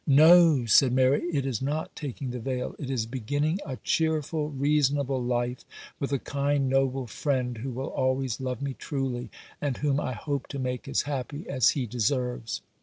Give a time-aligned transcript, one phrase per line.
[0.07, 5.21] 'No,' said Mary, 'it is not taking the veil, it is beginning a cheerful, reasonable
[5.23, 5.63] life
[5.99, 9.29] with a kind, noble friend who will always love me truly,
[9.61, 12.61] and whom I hope to make as happy as he deserves.